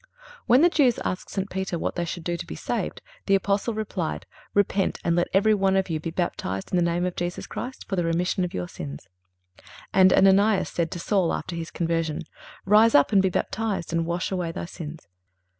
[0.47, 1.47] (346) When the Jews asked St.
[1.51, 5.75] Peter what they should do to be saved the Apostle replied: "Repent, and let everyone
[5.75, 8.67] of you be baptized in the name of Jesus Christ for the remission of your
[8.67, 12.23] sins."(347) And Ananias said to Saul, after his conversion:
[12.65, 15.07] "Rise up and be baptized, and wash away thy sins."